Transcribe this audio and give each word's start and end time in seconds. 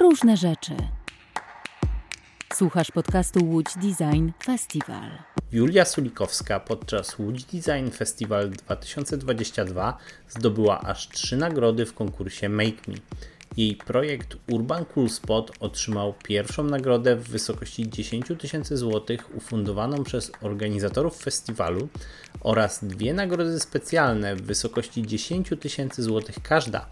różne 0.00 0.36
rzeczy. 0.36 0.76
Słuchasz 2.54 2.90
podcastu 2.90 3.44
Łódź 3.44 3.66
Design 3.76 4.30
Festival. 4.44 5.10
Julia 5.52 5.84
Sulikowska 5.84 6.60
podczas 6.60 7.18
Łódź 7.18 7.44
Design 7.44 7.90
Festival 7.90 8.50
2022 8.50 9.98
zdobyła 10.28 10.80
aż 10.80 11.08
trzy 11.08 11.36
nagrody 11.36 11.86
w 11.86 11.94
konkursie 11.94 12.48
Make 12.48 12.88
Me. 12.88 12.94
Jej 13.56 13.76
projekt 13.76 14.36
Urban 14.50 14.84
Cool 14.84 15.08
Spot 15.08 15.52
otrzymał 15.60 16.14
pierwszą 16.24 16.64
nagrodę 16.64 17.16
w 17.16 17.28
wysokości 17.28 17.90
10 17.90 18.26
tysięcy 18.38 18.76
złotych 18.76 19.36
ufundowaną 19.36 20.04
przez 20.04 20.32
organizatorów 20.42 21.16
festiwalu 21.22 21.88
oraz 22.40 22.84
dwie 22.84 23.14
nagrody 23.14 23.60
specjalne 23.60 24.36
w 24.36 24.42
wysokości 24.42 25.06
10 25.06 25.50
tysięcy 25.60 26.02
złotych 26.02 26.36
każda, 26.42 26.86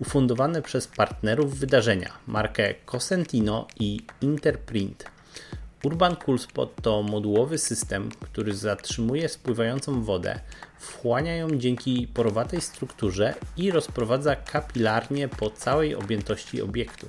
ufundowane 0.00 0.62
przez 0.62 0.86
partnerów 0.86 1.58
wydarzenia, 1.58 2.12
markę 2.26 2.74
Cosentino 2.74 3.66
i 3.80 4.00
Interprint. 4.20 5.11
Urban 5.84 6.16
Cool 6.16 6.38
Spot 6.38 6.82
to 6.82 7.02
modułowy 7.02 7.58
system, 7.58 8.10
który 8.20 8.54
zatrzymuje 8.54 9.28
spływającą 9.28 10.02
wodę, 10.02 10.40
wchłania 10.78 11.36
ją 11.36 11.50
dzięki 11.50 12.08
porowatej 12.14 12.60
strukturze 12.60 13.34
i 13.56 13.70
rozprowadza 13.70 14.36
kapilarnie 14.36 15.28
po 15.28 15.50
całej 15.50 15.94
objętości 15.94 16.62
obiektu. 16.62 17.08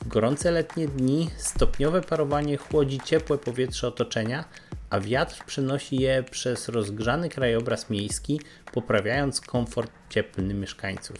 W 0.00 0.08
gorące 0.08 0.50
letnie 0.50 0.88
dni 0.88 1.30
stopniowe 1.36 2.00
parowanie 2.00 2.56
chłodzi 2.56 3.00
ciepłe 3.04 3.38
powietrze 3.38 3.88
otoczenia, 3.88 4.44
a 4.90 5.00
wiatr 5.00 5.44
przenosi 5.46 5.96
je 5.96 6.24
przez 6.30 6.68
rozgrzany 6.68 7.28
krajobraz 7.28 7.90
miejski, 7.90 8.40
poprawiając 8.72 9.40
komfort 9.40 9.92
cieplny 10.08 10.54
mieszkańców. 10.54 11.16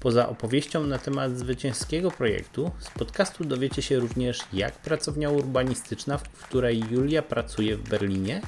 Poza 0.00 0.28
opowieścią 0.28 0.86
na 0.86 0.98
temat 0.98 1.38
zwycięskiego 1.38 2.10
projektu, 2.10 2.70
z 2.78 2.90
podcastu 2.90 3.44
dowiecie 3.44 3.82
się 3.82 3.98
również, 3.98 4.40
jak 4.52 4.72
pracownia 4.72 5.30
urbanistyczna, 5.30 6.18
w 6.18 6.22
której 6.22 6.84
Julia 6.90 7.22
pracuje 7.22 7.76
w 7.76 7.88
Berlinie, 7.88 8.40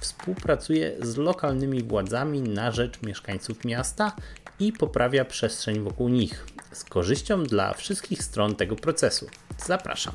współpracuje 0.00 0.96
z 1.02 1.16
lokalnymi 1.16 1.82
władzami 1.82 2.42
na 2.42 2.72
rzecz 2.72 3.02
mieszkańców 3.02 3.64
miasta 3.64 4.12
i 4.60 4.72
poprawia 4.72 5.24
przestrzeń 5.24 5.80
wokół 5.80 6.08
nich, 6.08 6.46
z 6.72 6.84
korzyścią 6.84 7.44
dla 7.44 7.74
wszystkich 7.74 8.22
stron 8.22 8.56
tego 8.56 8.76
procesu. 8.76 9.26
Zapraszam. 9.66 10.14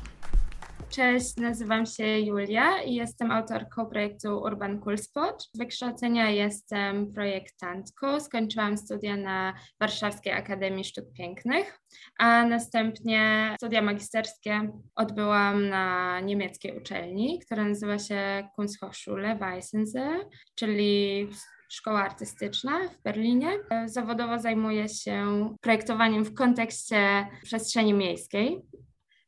Cześć, 0.94 1.36
nazywam 1.36 1.86
się 1.86 2.18
Julia 2.18 2.82
i 2.82 2.94
jestem 2.94 3.30
autorką 3.30 3.86
projektu 3.86 4.38
Urban 4.38 4.80
Cool 4.80 4.98
Spot. 4.98 5.48
Z 5.52 5.58
wykształcenia 5.58 6.30
jestem 6.30 7.12
projektantką. 7.12 8.20
Skończyłam 8.20 8.78
studia 8.78 9.16
na 9.16 9.54
Warszawskiej 9.80 10.32
Akademii 10.32 10.84
Sztuk 10.84 11.04
Pięknych, 11.12 11.80
a 12.18 12.46
następnie 12.46 13.54
studia 13.58 13.82
magisterskie 13.82 14.70
odbyłam 14.94 15.68
na 15.68 16.20
niemieckiej 16.20 16.78
uczelni, 16.78 17.40
która 17.46 17.64
nazywa 17.64 17.98
się 17.98 18.48
Kunsthochschule 18.56 19.36
Weissensee, 19.36 20.08
czyli 20.54 21.28
szkoła 21.68 22.04
artystyczna 22.04 22.88
w 22.88 23.02
Berlinie. 23.02 23.50
Zawodowo 23.86 24.38
zajmuję 24.38 24.88
się 24.88 25.48
projektowaniem 25.60 26.24
w 26.24 26.34
kontekście 26.34 27.26
przestrzeni 27.42 27.94
miejskiej. 27.94 28.62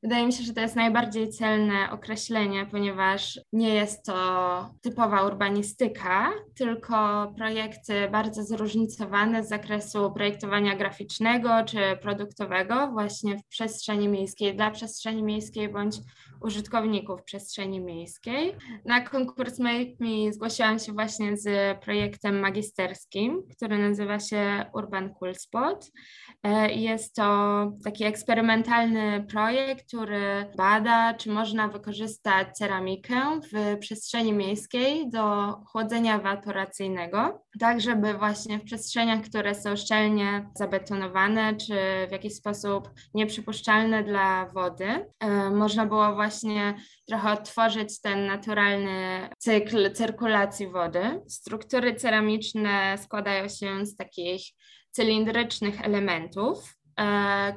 Wydaje 0.02 0.26
mi 0.26 0.32
się, 0.32 0.44
że 0.44 0.52
to 0.52 0.60
jest 0.60 0.76
najbardziej 0.76 1.28
celne 1.28 1.90
określenie, 1.90 2.66
ponieważ 2.70 3.40
nie 3.52 3.74
jest 3.74 4.06
to 4.06 4.74
typowa 4.82 5.26
urbanistyka, 5.26 6.30
tylko 6.54 6.96
projekty 7.36 8.08
bardzo 8.12 8.44
zróżnicowane 8.44 9.44
z 9.44 9.48
zakresu 9.48 10.12
projektowania 10.12 10.76
graficznego 10.76 11.50
czy 11.66 11.78
produktowego, 12.02 12.90
właśnie 12.92 13.38
w 13.38 13.46
przestrzeni 13.48 14.08
miejskiej, 14.08 14.56
dla 14.56 14.70
przestrzeni 14.70 15.22
miejskiej 15.22 15.68
bądź 15.68 15.96
użytkowników 16.40 17.22
przestrzeni 17.22 17.80
miejskiej. 17.80 18.54
Na 18.84 19.00
konkurs 19.00 19.58
Make 19.58 20.00
Me 20.00 20.32
zgłosiłam 20.32 20.78
się 20.78 20.92
właśnie 20.92 21.36
z 21.36 21.78
projektem 21.80 22.40
magisterskim, 22.40 23.42
który 23.56 23.78
nazywa 23.78 24.20
się 24.20 24.64
Urban 24.74 25.14
Cool 25.14 25.34
Spot. 25.34 25.90
E, 26.42 26.72
jest 26.74 27.14
to 27.14 27.72
taki 27.84 28.04
eksperymentalny 28.04 29.26
projekt, 29.28 29.94
który 29.96 30.52
bada, 30.56 31.14
czy 31.14 31.30
można 31.30 31.68
wykorzystać 31.68 32.56
ceramikę 32.56 33.40
w 33.52 33.78
przestrzeni 33.78 34.32
miejskiej 34.32 35.10
do 35.10 35.52
chłodzenia 35.52 36.16
ewaporacyjnego, 36.16 37.44
tak 37.60 37.80
żeby 37.80 38.14
właśnie 38.14 38.58
w 38.58 38.64
przestrzeniach, 38.64 39.22
które 39.22 39.54
są 39.54 39.76
szczelnie 39.76 40.50
zabetonowane, 40.54 41.54
czy 41.54 41.74
w 42.08 42.12
jakiś 42.12 42.34
sposób 42.34 42.90
nieprzypuszczalne 43.14 44.04
dla 44.04 44.46
wody, 44.46 45.06
e, 45.20 45.50
można 45.50 45.86
było 45.86 46.14
właśnie 46.14 46.74
trochę 47.06 47.32
odtworzyć 47.32 48.00
ten 48.00 48.26
naturalny 48.26 49.28
cykl 49.38 49.92
cyrkulacji 49.92 50.68
wody. 50.68 51.20
Struktury 51.28 51.94
ceramiczne 51.94 52.98
składają 52.98 53.48
się 53.48 53.86
z 53.86 53.96
takich 53.96 54.42
cylindrycznych 54.90 55.84
elementów, 55.84 56.75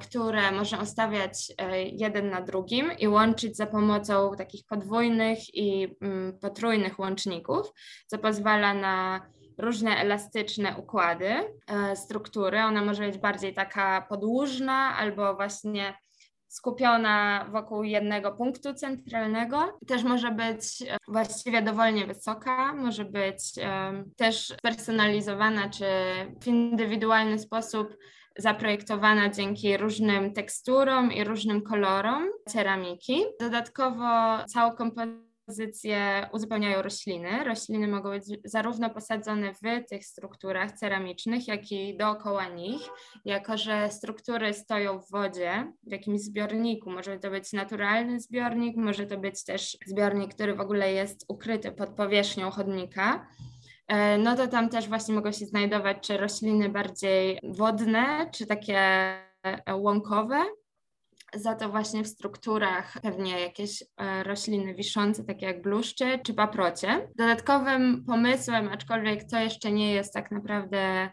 które 0.01 0.51
można 0.51 0.81
ustawiać 0.81 1.53
e, 1.57 1.83
jeden 1.83 2.29
na 2.29 2.41
drugim 2.41 2.91
i 2.99 3.07
łączyć 3.07 3.57
za 3.57 3.65
pomocą 3.65 4.31
takich 4.37 4.65
podwójnych 4.65 5.55
i 5.55 5.95
mm, 6.01 6.39
potrójnych 6.39 6.99
łączników, 6.99 7.73
co 8.07 8.17
pozwala 8.17 8.73
na 8.73 9.21
różne 9.57 9.97
elastyczne 9.97 10.75
układy 10.77 11.29
e, 11.67 11.95
struktury. 11.95 12.59
Ona 12.63 12.81
może 12.81 13.05
być 13.05 13.17
bardziej 13.17 13.53
taka 13.53 14.05
podłużna 14.09 14.97
albo 14.97 15.35
właśnie 15.35 15.93
skupiona 16.47 17.45
wokół 17.51 17.83
jednego 17.83 18.31
punktu 18.31 18.73
centralnego. 18.73 19.79
Też 19.87 20.03
może 20.03 20.31
być 20.31 20.63
właściwie 21.07 21.61
dowolnie 21.61 22.07
wysoka, 22.07 22.73
może 22.73 23.05
być 23.05 23.41
też 24.17 24.53
personalizowana 24.61 25.69
czy 25.69 25.85
w 26.41 26.47
indywidualny 26.47 27.39
sposób 27.39 27.95
zaprojektowana 28.39 29.29
dzięki 29.29 29.77
różnym 29.77 30.33
teksturom 30.33 31.11
i 31.11 31.23
różnym 31.23 31.61
kolorom 31.61 32.29
ceramiki. 32.47 33.23
Dodatkowo 33.39 34.05
całą 34.47 34.71
kompozycję 34.75 36.29
uzupełniają 36.33 36.81
rośliny. 36.81 37.43
Rośliny 37.43 37.87
mogą 37.87 38.09
być 38.09 38.23
zarówno 38.45 38.89
posadzone 38.89 39.53
w 39.53 39.89
tych 39.89 40.05
strukturach 40.05 40.71
ceramicznych, 40.71 41.47
jak 41.47 41.71
i 41.71 41.97
dookoła 41.97 42.47
nich, 42.47 42.81
jako 43.25 43.57
że 43.57 43.89
struktury 43.91 44.53
stoją 44.53 44.99
w 44.99 45.11
wodzie, 45.11 45.73
w 45.83 45.91
jakimś 45.91 46.21
zbiorniku. 46.21 46.91
Może 46.91 47.19
to 47.19 47.29
być 47.29 47.53
naturalny 47.53 48.19
zbiornik, 48.19 48.77
może 48.77 49.05
to 49.05 49.17
być 49.17 49.43
też 49.43 49.77
zbiornik, 49.85 50.33
który 50.33 50.55
w 50.55 50.61
ogóle 50.61 50.93
jest 50.93 51.25
ukryty 51.27 51.71
pod 51.71 51.89
powierzchnią 51.89 52.51
chodnika 52.51 53.27
no 54.19 54.35
to 54.35 54.47
tam 54.47 54.69
też 54.69 54.87
właśnie 54.87 55.15
mogą 55.15 55.31
się 55.31 55.45
znajdować 55.45 55.97
czy 56.01 56.17
rośliny 56.17 56.69
bardziej 56.69 57.39
wodne, 57.43 58.29
czy 58.31 58.45
takie 58.45 58.79
e, 59.43 59.75
łąkowe, 59.75 60.45
za 61.33 61.55
to 61.55 61.69
właśnie 61.69 62.03
w 62.03 62.07
strukturach 62.07 62.93
pewnie 63.01 63.39
jakieś 63.39 63.83
e, 63.97 64.23
rośliny 64.23 64.75
wiszące, 64.75 65.23
takie 65.23 65.45
jak 65.45 65.61
bluszcze 65.61 66.19
czy 66.19 66.33
paprocie. 66.33 67.07
Dodatkowym 67.15 68.05
pomysłem, 68.07 68.67
aczkolwiek 68.67 69.23
to 69.23 69.39
jeszcze 69.39 69.71
nie 69.71 69.93
jest 69.93 70.13
tak 70.13 70.31
naprawdę 70.31 70.77
e, 70.77 71.11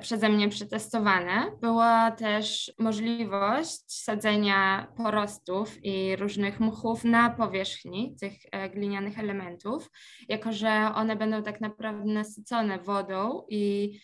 przeze 0.00 0.28
mnie 0.28 0.48
przetestowane, 0.48 1.52
była 1.60 2.10
też 2.10 2.72
możliwość 2.78 4.02
sadzenia 4.02 4.86
porostów 4.96 5.84
i 5.84 6.16
różnych 6.16 6.60
mchów 6.60 7.04
na 7.04 7.30
powierzchni 7.30 8.16
tych 8.20 8.32
e, 8.52 8.70
glinianych 8.70 9.18
elementów, 9.18 9.90
jako 10.28 10.52
że 10.52 10.90
one 10.94 11.16
będą 11.16 11.42
tak 11.42 11.60
naprawdę 11.60 12.12
nasycone 12.12 12.78
wodą 12.78 13.42
i 13.48 13.98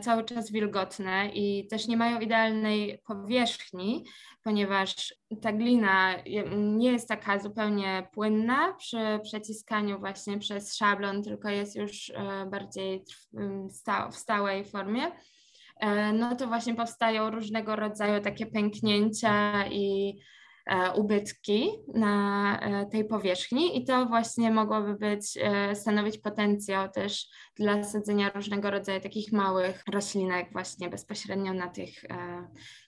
cały 0.00 0.24
czas 0.24 0.52
wilgotne 0.52 1.30
i 1.34 1.66
też 1.66 1.88
nie 1.88 1.96
mają 1.96 2.20
idealnej 2.20 3.02
powierzchni, 3.06 4.04
ponieważ 4.42 5.14
ta 5.42 5.52
glina 5.52 6.14
nie 6.56 6.92
jest 6.92 7.08
taka 7.08 7.38
zupełnie 7.38 8.08
płynna 8.12 8.72
przy 8.72 9.20
przeciskaniu 9.22 9.98
właśnie 9.98 10.38
przez 10.38 10.76
szablon, 10.76 11.22
tylko 11.22 11.48
jest 11.48 11.76
już 11.76 12.10
e, 12.10 12.46
bardziej 12.50 13.04
w 14.10 14.16
stałej 14.16 14.64
formie, 14.64 15.06
e, 15.06 15.12
no 16.12 16.36
to 16.36 16.46
właśnie 16.46 16.74
powstają 16.74 17.30
różnego 17.30 17.76
rodzaju 17.76 18.22
takie 18.22 18.46
pęknięcia 18.46 19.66
i 19.66 20.18
e, 20.66 20.92
ubytki 20.92 21.68
na 21.94 22.60
tej 22.92 23.04
powierzchni 23.04 23.78
i 23.78 23.84
to 23.84 24.06
właśnie 24.06 24.50
mogłoby 24.50 24.94
być, 24.94 25.38
stanowić 25.74 26.18
potencjał 26.18 26.90
też 26.90 27.26
dla 27.56 27.84
sadzenia 27.84 28.30
różnego 28.34 28.70
rodzaju 28.70 29.00
takich 29.00 29.32
małych 29.32 29.82
roślinek 29.92 30.52
właśnie 30.52 30.88
bezpośrednio 30.88 31.52
na 31.52 31.68
tych 31.68 32.04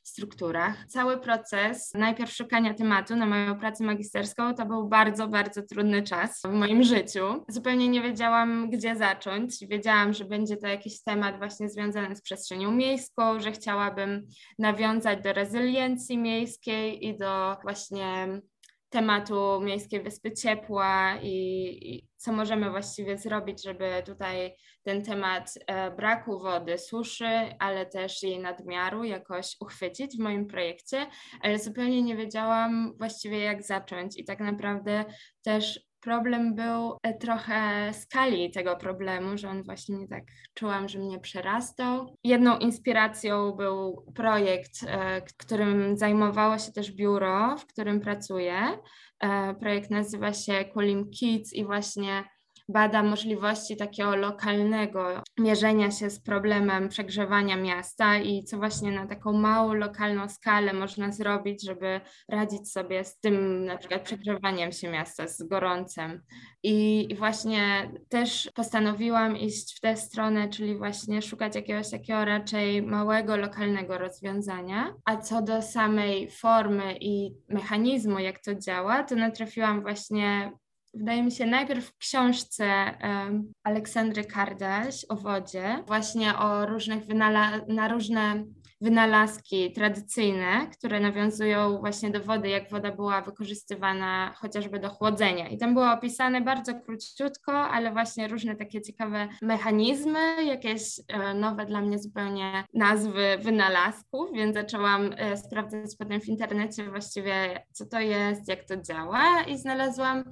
strukturach. 0.09 0.87
Cały 0.87 1.19
proces 1.19 1.95
najpierw 1.95 2.33
szukania 2.33 2.75
tematu 2.75 3.17
na 3.17 3.27
moją 3.27 3.59
pracę 3.59 3.85
magisterską 3.85 4.55
to 4.55 4.67
był 4.67 4.89
bardzo, 4.89 5.29
bardzo 5.29 5.63
trudny 5.63 6.03
czas 6.03 6.43
w 6.45 6.53
moim 6.53 6.83
życiu. 6.83 7.45
Zupełnie 7.49 7.89
nie 7.89 8.03
wiedziałam, 8.03 8.71
gdzie 8.71 8.97
zacząć. 8.97 9.67
Wiedziałam, 9.67 10.13
że 10.13 10.25
będzie 10.25 10.57
to 10.57 10.67
jakiś 10.67 11.03
temat 11.03 11.39
właśnie 11.39 11.69
związany 11.69 12.17
z 12.17 12.23
przestrzenią 12.23 12.71
miejską, 12.71 13.41
że 13.41 13.53
chciałabym 13.53 14.27
nawiązać 14.59 15.23
do 15.23 15.33
rezyliencji 15.33 16.19
miejskiej 16.19 17.07
i 17.07 17.19
do 17.19 17.57
właśnie 17.63 18.41
tematu 18.89 19.61
Miejskiej 19.61 20.03
Wyspy 20.03 20.33
Ciepła 20.33 21.19
i, 21.23 21.35
i, 21.83 22.09
co 22.17 22.33
możemy 22.33 22.71
właściwie 22.71 23.19
zrobić, 23.19 23.65
żeby 23.65 24.03
tutaj 24.07 24.55
ten 24.83 25.05
temat 25.05 25.55
e, 25.67 25.91
braku 25.91 26.39
wody, 26.39 26.79
suszy, 26.79 27.55
ale 27.59 27.87
też 27.87 28.23
jej 28.23 28.39
nadmiaru 28.39 29.05
jakoś 29.05 29.57
uchwycić 29.61 30.17
w 30.17 30.21
moim 30.21 30.47
projekcie, 30.47 31.07
ale 31.41 31.59
zupełnie 31.59 32.03
nie 32.03 32.17
wiedziałam 32.17 32.95
właściwie 32.99 33.39
jak 33.39 33.63
zacząć. 33.63 34.19
I 34.19 34.25
tak 34.25 34.41
naprawdę 34.41 35.05
też 35.43 35.88
problem 36.01 36.55
był 36.55 36.97
e, 37.03 37.15
trochę 37.15 37.91
skali 37.93 38.51
tego 38.51 38.77
problemu, 38.77 39.39
że 39.39 39.49
on 39.49 39.63
właśnie 39.63 40.09
tak 40.09 40.25
czułam, 40.55 40.89
że 40.89 40.99
mnie 40.99 41.19
przerastał. 41.19 42.17
Jedną 42.25 42.59
inspiracją 42.59 43.53
był 43.53 44.05
projekt, 44.15 44.73
e, 44.87 45.23
którym 45.23 45.97
zajmowało 45.97 46.59
się 46.59 46.73
też 46.73 46.93
biuro, 46.93 47.57
w 47.59 47.67
którym 47.67 48.01
pracuję. 48.01 48.79
E, 49.21 49.55
projekt 49.55 49.91
nazywa 49.91 50.33
się 50.33 50.65
Kulim 50.65 51.11
Kids 51.11 51.53
i 51.53 51.65
właśnie 51.65 52.25
bada 52.69 53.03
możliwości 53.03 53.77
takiego 53.77 54.17
lokalnego 54.17 55.23
mierzenia 55.39 55.91
się 55.91 56.11
z 56.11 56.21
problemem 56.21 56.89
przegrzewania 56.89 57.57
miasta 57.57 58.19
i 58.19 58.45
co 58.45 58.57
właśnie 58.57 58.93
na 58.93 59.07
taką 59.07 59.33
małą 59.33 59.75
lokalną 59.75 60.29
skalę 60.29 60.73
można 60.73 61.13
zrobić, 61.13 61.65
żeby 61.67 62.01
radzić 62.29 62.73
sobie 62.73 63.05
z 63.05 63.19
tym 63.19 63.65
na 63.65 63.77
przykład 63.77 64.03
przegrzewaniem 64.03 64.73
się 64.73 64.91
miasta, 64.91 65.29
z 65.29 65.43
gorącem. 65.43 66.23
I, 66.63 67.07
I, 67.13 67.15
właśnie 67.15 67.91
też 68.09 68.51
postanowiłam 68.55 69.37
iść 69.37 69.77
w 69.77 69.81
tę 69.81 69.97
stronę, 69.97 70.49
czyli 70.49 70.77
właśnie 70.77 71.23
szukać 71.23 71.55
jakiegoś 71.55 71.91
takiego 71.91 72.25
raczej 72.25 72.83
małego, 72.83 73.37
lokalnego 73.37 73.99
rozwiązania. 73.99 74.95
A 75.05 75.17
co 75.17 75.43
do 75.43 75.63
samej 75.63 76.31
formy 76.31 76.97
i 77.01 77.35
mechanizmu, 77.49 78.19
jak 78.19 78.39
to 78.39 78.55
działa, 78.55 79.03
to 79.03 79.17
natrafiłam 79.17 79.83
właśnie 79.83 80.53
wydaje 80.99 81.23
mi 81.23 81.33
się, 81.33 81.47
najpierw 81.47 81.87
w 81.87 81.97
książce 81.97 82.99
um, 83.03 83.53
Aleksandry 83.65 84.25
Kardaś 84.25 85.05
o 85.09 85.17
wodzie, 85.17 85.85
właśnie 85.87 86.39
o 86.39 86.67
różnych 86.67 87.07
wynala- 87.07 87.69
na 87.69 87.89
różne 87.89 88.45
wynalazki 88.81 89.73
tradycyjne, 89.73 90.67
które 90.79 91.01
nawiązują 91.01 91.79
właśnie 91.79 92.11
do 92.11 92.21
wody, 92.21 92.49
jak 92.49 92.71
woda 92.71 92.93
była 92.93 93.21
wykorzystywana 93.21 94.33
chociażby 94.37 94.79
do 94.79 94.89
chłodzenia. 94.89 95.49
I 95.49 95.59
tam 95.59 95.75
było 95.75 95.93
opisane 95.93 96.41
bardzo 96.41 96.75
króciutko, 96.75 97.53
ale 97.53 97.93
właśnie 97.93 98.29
różne 98.29 98.57
takie 98.57 98.83
ciekawe 98.83 99.29
mechanizmy, 99.43 100.45
jakieś 100.45 100.83
e, 101.09 101.35
nowe 101.35 101.67
dla 101.67 101.81
mnie 101.81 101.99
zupełnie 101.99 102.65
nazwy 102.75 103.39
wynalazków, 103.41 104.33
więc 104.35 104.55
zaczęłam 104.55 105.11
e, 105.17 105.37
sprawdzać 105.37 105.91
potem 105.99 106.21
w 106.21 106.29
internecie 106.29 106.91
właściwie, 106.91 107.63
co 107.73 107.87
to 107.87 108.01
jest, 108.01 108.49
jak 108.49 108.65
to 108.65 108.77
działa 108.77 109.43
i 109.43 109.59
znalazłam 109.59 110.25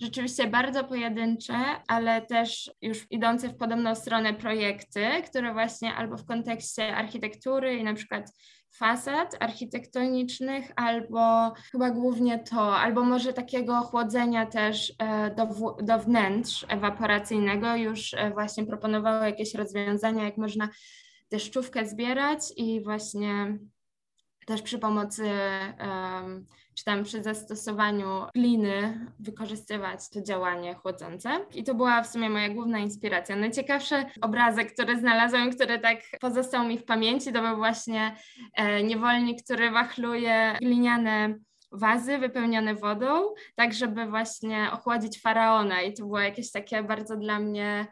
rzeczywiście 0.00 0.46
bardzo 0.46 0.84
pojedyncze, 0.84 1.54
ale 1.88 2.22
też 2.22 2.70
już 2.82 3.06
idące 3.10 3.48
w 3.48 3.56
podobną 3.56 3.94
stronę 3.94 4.34
projekty, 4.34 5.06
które 5.28 5.52
właśnie 5.52 5.94
albo 5.94 6.16
w 6.16 6.26
kontekście 6.26 6.96
architektury 6.96 7.74
i 7.74 7.84
na 7.84 7.94
przykład 7.94 8.32
fasad 8.76 9.36
architektonicznych, 9.40 10.72
albo 10.76 11.52
chyba 11.72 11.90
głównie 11.90 12.38
to, 12.38 12.76
albo 12.76 13.04
może 13.04 13.32
takiego 13.32 13.80
chłodzenia 13.80 14.46
też 14.46 14.94
e, 14.98 15.34
do, 15.34 15.76
do 15.82 15.98
wnętrz 15.98 16.66
ewaporacyjnego. 16.68 17.76
Już 17.76 18.14
e, 18.14 18.30
właśnie 18.30 18.66
proponowały 18.66 19.26
jakieś 19.26 19.54
rozwiązania, 19.54 20.24
jak 20.24 20.36
można 20.36 20.68
deszczówkę 21.30 21.86
zbierać 21.86 22.40
i 22.56 22.84
właśnie 22.84 23.58
też 24.46 24.62
przy 24.62 24.78
pomocy 24.78 25.30
um, 25.80 26.46
czy 26.74 26.84
tam 26.84 27.04
przy 27.04 27.22
zastosowaniu 27.22 28.08
gliny 28.34 29.06
wykorzystywać 29.18 30.10
to 30.10 30.22
działanie 30.22 30.74
chłodzące. 30.74 31.30
I 31.54 31.64
to 31.64 31.74
była 31.74 32.02
w 32.02 32.06
sumie 32.06 32.30
moja 32.30 32.48
główna 32.48 32.78
inspiracja. 32.78 33.36
Najciekawszy 33.36 34.04
obrazek, 34.20 34.72
który 34.72 34.98
znalazłam, 34.98 35.50
który 35.50 35.78
tak 35.78 35.98
pozostał 36.20 36.64
mi 36.68 36.78
w 36.78 36.84
pamięci, 36.84 37.32
to 37.32 37.42
był 37.42 37.56
właśnie 37.56 38.16
e, 38.54 38.82
niewolnik, 38.82 39.42
który 39.44 39.70
wachluje 39.70 40.56
gliniane 40.62 41.34
wazy 41.72 42.18
wypełnione 42.18 42.74
wodą, 42.74 43.34
tak 43.54 43.72
żeby 43.72 44.06
właśnie 44.06 44.68
ochłodzić 44.72 45.20
faraona. 45.20 45.82
I 45.82 45.94
to 45.94 46.02
było 46.02 46.20
jakieś 46.20 46.52
takie 46.52 46.82
bardzo 46.82 47.16
dla 47.16 47.38
mnie 47.40 47.86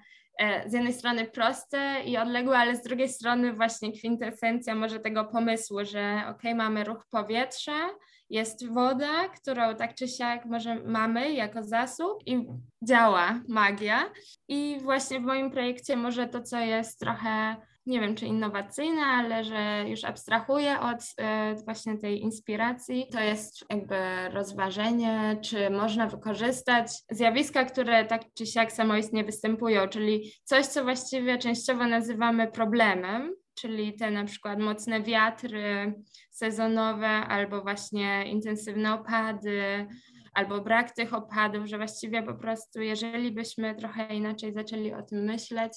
z 0.67 0.73
jednej 0.73 0.93
strony 0.93 1.25
proste 1.25 2.03
i 2.05 2.17
odległe, 2.17 2.59
ale 2.59 2.77
z 2.77 2.83
drugiej 2.83 3.09
strony 3.09 3.53
właśnie 3.53 3.93
kwintesencja 3.93 4.75
może 4.75 5.01
tego 5.01 5.25
pomysłu, 5.25 5.85
że 5.85 6.23
ok, 6.29 6.43
mamy 6.55 6.85
ruch 6.85 7.07
powietrza, 7.11 7.89
jest 8.31 8.69
woda, 8.69 9.29
którą 9.29 9.77
tak 9.77 9.95
czy 9.95 10.09
siak 10.09 10.45
może 10.45 10.75
mamy 10.75 11.33
jako 11.33 11.63
zasób 11.63 12.23
i 12.27 12.47
działa 12.83 13.41
magia. 13.49 14.11
I 14.49 14.79
właśnie 14.83 15.21
w 15.21 15.23
moim 15.23 15.51
projekcie 15.51 15.97
może 15.97 16.29
to, 16.29 16.43
co 16.43 16.59
jest 16.59 17.01
trochę 17.01 17.57
nie 17.87 18.01
wiem 18.01 18.15
czy 18.15 18.27
innowacyjne, 18.27 19.03
ale 19.03 19.45
że 19.45 19.85
już 19.89 20.05
abstrahuję 20.05 20.81
od 20.81 20.99
e, 21.19 21.55
właśnie 21.65 21.99
tej 21.99 22.21
inspiracji. 22.21 23.07
To 23.13 23.21
jest 23.21 23.65
jakby 23.71 23.97
rozważenie, 24.31 25.39
czy 25.43 25.71
można 25.71 26.07
wykorzystać 26.07 26.87
zjawiska, 27.11 27.65
które 27.65 28.05
tak 28.05 28.23
czy 28.35 28.47
siak 28.47 28.73
samoistnie 28.73 29.25
występują, 29.25 29.89
czyli 29.89 30.33
coś, 30.45 30.67
co 30.67 30.85
właściwie 30.85 31.39
częściowo 31.39 31.87
nazywamy 31.87 32.51
problemem, 32.51 33.35
czyli 33.55 33.95
te 33.95 34.11
na 34.11 34.25
przykład 34.25 34.59
mocne 34.59 35.03
wiatry 35.03 35.95
sezonowe 36.31 37.09
albo 37.09 37.63
właśnie 37.63 38.25
intensywne 38.31 38.95
opady, 38.95 39.87
albo 40.35 40.61
brak 40.61 40.91
tych 40.91 41.15
opadów, 41.15 41.67
że 41.67 41.77
właściwie 41.77 42.23
po 42.23 42.35
prostu 42.35 42.81
jeżeli 42.81 43.33
byśmy 43.33 43.75
trochę 43.75 44.15
inaczej 44.15 44.53
zaczęli 44.53 44.93
o 44.93 45.03
tym 45.03 45.25
myśleć, 45.25 45.73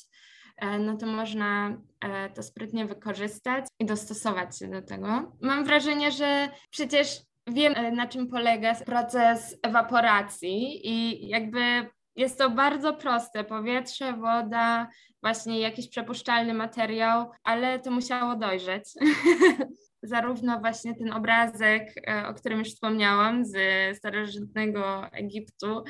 no 0.79 0.97
to 0.97 1.05
można 1.05 1.77
e, 2.01 2.29
to 2.29 2.43
sprytnie 2.43 2.85
wykorzystać 2.85 3.65
i 3.79 3.85
dostosować 3.85 4.59
się 4.59 4.67
do 4.67 4.81
tego. 4.81 5.31
Mam 5.41 5.65
wrażenie, 5.65 6.11
że 6.11 6.49
przecież 6.69 7.07
wiem, 7.47 7.73
e, 7.75 7.91
na 7.91 8.07
czym 8.07 8.27
polega 8.27 8.75
proces 8.75 9.57
ewaporacji 9.61 10.87
i 10.89 11.27
jakby 11.27 11.89
jest 12.15 12.37
to 12.37 12.49
bardzo 12.49 12.93
proste. 12.93 13.43
Powietrze, 13.43 14.13
woda, 14.13 14.87
właśnie 15.21 15.59
jakiś 15.59 15.89
przepuszczalny 15.89 16.53
materiał, 16.53 17.31
ale 17.43 17.79
to 17.79 17.91
musiało 17.91 18.35
dojrzeć. 18.35 18.83
Zarówno 20.07 20.59
właśnie 20.59 20.95
ten 20.95 21.13
obrazek, 21.13 21.93
e, 22.07 22.27
o 22.27 22.33
którym 22.33 22.59
już 22.59 22.67
wspomniałam, 22.67 23.45
z 23.45 23.57
starożytnego 23.97 25.11
Egiptu, 25.11 25.83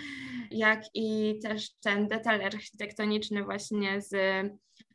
jak 0.51 0.83
i 0.93 1.39
też 1.43 1.69
ten 1.83 2.07
detal 2.07 2.41
architektoniczny 2.41 3.43
właśnie 3.43 4.01
z 4.01 4.15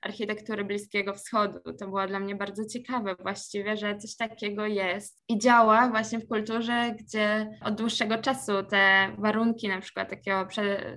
architektury 0.02 0.64
Bliskiego 0.64 1.14
Wschodu. 1.14 1.58
To 1.78 1.86
było 1.86 2.06
dla 2.06 2.20
mnie 2.20 2.34
bardzo 2.34 2.64
ciekawe 2.64 3.14
właściwie, 3.22 3.76
że 3.76 3.96
coś 3.96 4.16
takiego 4.16 4.66
jest 4.66 5.22
i 5.28 5.38
działa 5.38 5.88
właśnie 5.88 6.18
w 6.18 6.28
kulturze, 6.28 6.94
gdzie 6.98 7.50
od 7.64 7.74
dłuższego 7.74 8.18
czasu 8.18 8.52
te 8.70 9.12
warunki 9.18 9.68
na 9.68 9.80
przykład 9.80 10.10
takiego 10.10 10.46
prze, 10.46 10.94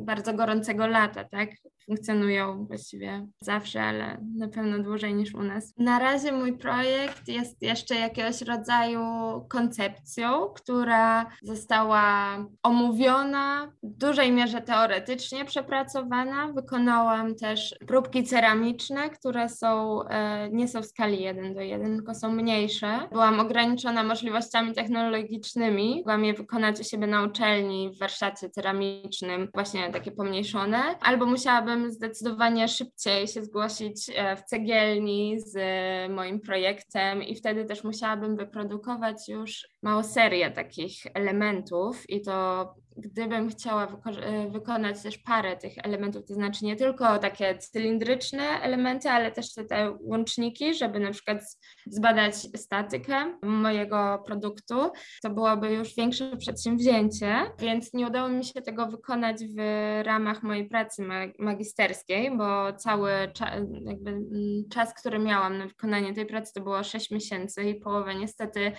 bardzo 0.00 0.34
gorącego 0.34 0.86
lata, 0.86 1.24
tak, 1.24 1.50
funkcjonują 1.90 2.66
właściwie 2.66 3.26
zawsze, 3.40 3.82
ale 3.82 4.20
na 4.36 4.48
pewno 4.48 4.78
dłużej 4.78 5.14
niż 5.14 5.34
u 5.34 5.42
nas. 5.42 5.74
Na 5.78 5.98
razie 5.98 6.32
mój 6.32 6.58
projekt 6.58 7.28
jest 7.28 7.62
jeszcze 7.62 7.94
jakiegoś 7.94 8.42
rodzaju 8.42 9.00
koncepcją, 9.48 10.48
która 10.54 11.26
została 11.42 12.36
omówiona 12.62 13.72
w 13.82 13.98
dużej 13.98 14.32
mierze 14.32 14.60
teoretycznie 14.60 15.44
przepracowana. 15.44 16.52
Wykonałam 16.52 17.34
też 17.34 17.74
próbki 17.86 18.24
ceramiczne, 18.24 19.10
które 19.10 19.48
są, 19.48 20.02
e, 20.08 20.48
nie 20.50 20.68
są 20.68 20.82
w 20.82 20.86
skali 20.86 21.22
1 21.22 21.54
do 21.54 21.60
1, 21.60 21.96
tylko 21.96 22.14
są 22.14 22.32
mniejsze. 22.32 23.08
Byłam 23.12 23.40
ograniczona 23.40 24.02
możliwościami 24.02 24.74
technologicznymi. 24.74 25.96
Mogłam 25.96 26.24
je 26.24 26.34
wykonać 26.34 26.80
u 26.80 26.84
siebie 26.84 27.06
na 27.06 27.22
uczelni 27.22 27.90
w 27.96 27.98
warsztacie 27.98 28.50
ceramicznym, 28.50 29.48
właśnie 29.54 29.92
takie 29.92 30.10
pomniejszone, 30.10 30.78
albo 31.00 31.26
musiałabym 31.26 31.79
zdecydowanie 31.88 32.68
szybciej 32.68 33.28
się 33.28 33.44
zgłosić 33.44 34.10
e, 34.14 34.36
w 34.36 34.44
cegielni 34.44 35.40
z 35.40 35.56
e, 35.56 36.08
moim 36.14 36.40
projektem 36.40 37.22
i 37.22 37.34
wtedy 37.34 37.64
też 37.64 37.84
musiałabym 37.84 38.36
wyprodukować 38.36 39.28
już 39.28 39.68
małą 39.82 40.02
serię 40.02 40.50
takich 40.50 40.94
elementów 41.14 42.10
i 42.10 42.20
to 42.20 42.64
gdybym 42.96 43.48
chciała 43.48 43.86
wyko- 43.86 44.22
e, 44.22 44.50
wykonać 44.50 45.02
też 45.02 45.18
parę 45.18 45.56
tych 45.56 45.72
elementów, 45.84 46.24
to 46.26 46.34
znaczy 46.34 46.64
nie 46.64 46.76
tylko 46.76 47.18
takie 47.18 47.58
cylindryczne 47.58 48.42
elementy, 48.42 49.10
ale 49.10 49.30
też 49.32 49.54
te, 49.54 49.64
te 49.64 49.96
łączniki, 50.00 50.74
żeby 50.74 51.00
na 51.00 51.10
przykład 51.10 51.42
zbadać 51.86 52.34
statykę 52.56 53.38
mojego 53.42 54.22
produktu, 54.26 54.74
to 55.22 55.30
byłoby 55.30 55.72
już 55.72 55.94
większe 55.96 56.36
przedsięwzięcie, 56.36 57.34
więc 57.58 57.92
nie 57.94 58.06
udało 58.06 58.28
mi 58.28 58.44
się 58.44 58.62
tego 58.62 58.86
wykonać 58.86 59.36
w 59.44 59.56
ramach 60.02 60.42
mojej 60.42 60.68
pracy 60.68 61.04
magisterskiej, 61.38 62.36
bo 62.36 62.72
cały 62.72 63.10
cza- 63.12 63.66
jakby 63.86 64.10
mm, 64.10 64.28
czas, 64.72 64.94
który 64.94 65.18
miałam 65.18 65.58
na 65.58 65.66
wykonanie 65.66 66.14
tej 66.14 66.26
pracy 66.26 66.52
to 66.54 66.60
było 66.60 66.84
6 66.84 67.10
miesięcy 67.10 67.62
i 67.64 67.74
połowę. 67.74 68.14
Niestety 68.14 68.72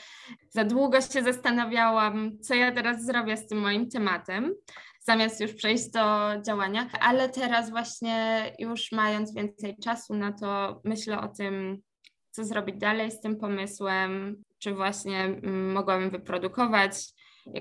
za 0.49 0.63
długo 0.63 1.01
się 1.01 1.23
zastanawiałam, 1.23 2.31
co 2.41 2.55
ja 2.55 2.71
teraz 2.71 3.05
zrobię 3.05 3.37
z 3.37 3.47
tym 3.47 3.59
moim 3.59 3.89
tematem 3.89 4.00
zamiast 4.99 5.41
już 5.41 5.53
przejść 5.53 5.91
do 5.91 6.29
działania. 6.45 6.89
Ale 6.99 7.29
teraz 7.29 7.69
właśnie 7.69 8.45
już 8.59 8.91
mając 8.91 9.33
więcej 9.33 9.77
czasu 9.83 10.13
na 10.13 10.31
to, 10.31 10.81
myślę 10.83 11.21
o 11.21 11.27
tym, 11.27 11.81
co 12.31 12.45
zrobić 12.45 12.75
dalej 12.77 13.11
z 13.11 13.21
tym 13.21 13.37
pomysłem, 13.37 14.43
czy 14.59 14.73
właśnie 14.73 15.23
mm, 15.23 15.71
mogłabym 15.71 16.09
wyprodukować 16.09 16.93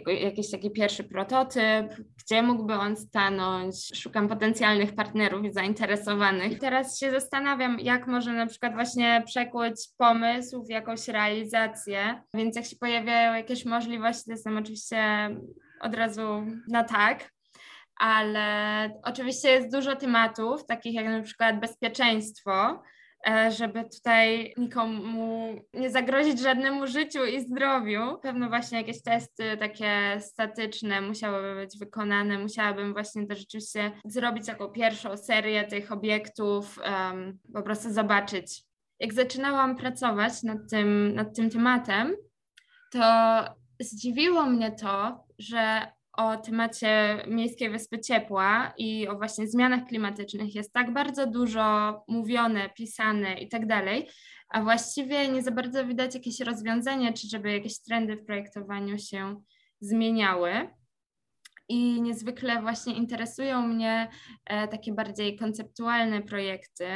jakiś 0.06 0.50
taki 0.50 0.70
pierwszy 0.70 1.04
prototyp, 1.04 1.86
gdzie 2.24 2.42
mógłby 2.42 2.74
on 2.74 2.96
stanąć. 2.96 3.74
Szukam 3.94 4.28
potencjalnych 4.28 4.94
partnerów 4.94 5.44
i 5.44 5.52
zainteresowanych. 5.52 6.58
Teraz 6.58 6.98
się 6.98 7.10
zastanawiam, 7.10 7.78
jak 7.80 8.06
może 8.06 8.32
na 8.32 8.46
przykład 8.46 8.74
właśnie 8.74 9.22
przekuć 9.26 9.74
pomysł 9.98 10.64
w 10.64 10.70
jakąś 10.70 11.08
realizację. 11.08 12.22
Więc 12.34 12.56
jak 12.56 12.64
się 12.64 12.76
pojawiają 12.76 13.34
jakieś 13.34 13.64
możliwości, 13.64 14.24
to 14.24 14.30
jestem 14.32 14.56
oczywiście 14.56 15.30
od 15.80 15.94
razu 15.94 16.46
na 16.68 16.84
tak. 16.84 17.30
Ale 17.96 18.90
oczywiście 19.02 19.50
jest 19.50 19.72
dużo 19.72 19.96
tematów, 19.96 20.66
takich 20.66 20.94
jak 20.94 21.06
na 21.06 21.22
przykład 21.22 21.60
bezpieczeństwo, 21.60 22.82
E, 23.28 23.50
żeby 23.50 23.84
tutaj 23.84 24.54
nikomu 24.56 25.54
nie 25.74 25.90
zagrozić 25.90 26.40
żadnemu 26.40 26.86
życiu 26.86 27.24
i 27.24 27.40
zdrowiu. 27.40 28.18
Pewno 28.22 28.48
właśnie 28.48 28.78
jakieś 28.78 29.02
testy 29.02 29.56
takie 29.56 30.20
statyczne 30.20 31.00
musiałyby 31.00 31.60
być 31.60 31.78
wykonane. 31.78 32.38
Musiałabym 32.38 32.92
właśnie 32.92 33.26
też 33.26 33.38
rzeczywiście 33.38 33.92
zrobić 34.04 34.46
taką 34.46 34.68
pierwszą 34.68 35.16
serię 35.16 35.64
tych 35.64 35.92
obiektów, 35.92 36.78
um, 36.78 37.38
po 37.54 37.62
prostu 37.62 37.92
zobaczyć. 37.92 38.62
Jak 39.00 39.12
zaczynałam 39.12 39.76
pracować 39.76 40.42
nad 40.42 40.58
tym, 40.70 41.14
nad 41.14 41.36
tym 41.36 41.50
tematem, 41.50 42.16
to 42.92 43.00
zdziwiło 43.80 44.46
mnie 44.46 44.72
to, 44.72 45.24
że 45.40 45.92
o 46.12 46.36
temacie 46.36 47.24
Miejskiej 47.26 47.70
Wyspy 47.70 48.00
Ciepła 48.00 48.72
i 48.78 49.08
o 49.08 49.16
właśnie 49.16 49.48
zmianach 49.48 49.86
klimatycznych 49.86 50.54
jest 50.54 50.72
tak 50.72 50.92
bardzo 50.92 51.26
dużo 51.26 51.94
mówione, 52.08 52.70
pisane 52.70 53.34
i 53.34 53.48
tak 53.48 53.66
dalej, 53.66 54.08
a 54.48 54.62
właściwie 54.62 55.28
nie 55.28 55.42
za 55.42 55.50
bardzo 55.50 55.86
widać 55.86 56.14
jakieś 56.14 56.40
rozwiązania, 56.40 57.12
czy 57.12 57.28
żeby 57.28 57.52
jakieś 57.52 57.82
trendy 57.82 58.16
w 58.16 58.24
projektowaniu 58.24 58.98
się 58.98 59.42
zmieniały 59.80 60.79
i 61.70 62.02
niezwykle 62.02 62.62
właśnie 62.62 62.94
interesują 62.94 63.66
mnie 63.66 64.08
e, 64.46 64.68
takie 64.68 64.92
bardziej 64.92 65.36
konceptualne 65.36 66.22
projekty, 66.22 66.86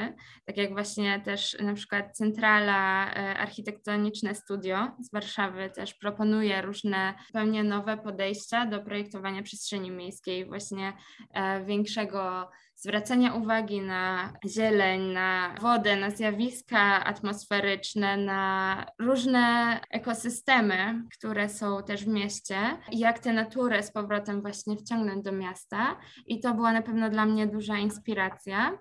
tak 0.45 0.57
jak 0.57 0.73
właśnie 0.73 1.21
też 1.21 1.57
na 1.61 1.75
przykład 1.75 2.17
Centrala 2.17 3.11
e, 3.15 3.39
Architektoniczne 3.39 4.35
Studio 4.35 4.89
z 5.01 5.13
Warszawy 5.13 5.71
też 5.71 5.95
proponuje 5.95 6.63
różne 6.63 7.15
zupełnie 7.27 7.65
nowe 7.65 7.97
podejścia 7.97 8.67
do 8.67 8.83
projektowania 8.83 9.43
przestrzeni 9.43 9.91
miejskiej, 9.91 10.47
właśnie 10.47 10.93
e, 11.35 11.65
większego 11.65 12.51
zwracania 12.77 13.35
uwagi 13.35 13.81
na 13.81 14.33
zieleń, 14.47 15.13
na 15.13 15.55
wodę, 15.61 15.97
na 15.97 16.11
zjawiska 16.11 17.05
atmosferyczne, 17.05 18.17
na 18.17 18.87
różne 18.99 19.81
ekosystemy, 19.91 21.03
które 21.19 21.49
są 21.49 21.83
też 21.83 22.05
w 22.05 22.09
mieście 22.09 22.57
jak 22.93 23.19
tę 23.19 23.33
naturę 23.33 23.83
z 23.83 23.93
powrotem 23.93 24.43
właśnie 24.43 24.77
wciągnąć 24.77 25.25
do 25.25 25.33
miasta. 25.33 25.97
I 26.27 26.41
to 26.41 26.55
była 26.55 26.73
na 26.73 26.83
pewno 26.83 27.11
dla 27.11 27.27
mnie 27.27 27.47
duża 27.47 27.79
inspiracja. 27.79 28.79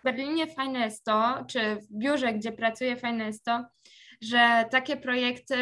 W 0.00 0.02
Berlinie 0.04 0.46
fajne 0.46 0.78
jest 0.78 1.04
to, 1.04 1.44
czy 1.48 1.76
w 1.76 1.98
biurze, 1.98 2.32
gdzie 2.32 2.52
pracuję, 2.52 2.96
fajne 2.96 3.24
jest 3.24 3.44
to, 3.44 3.64
że 4.20 4.64
takie 4.70 4.96
projekty 4.96 5.56